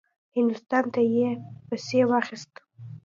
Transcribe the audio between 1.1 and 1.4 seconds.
یې